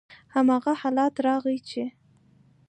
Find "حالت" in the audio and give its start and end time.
0.81-1.13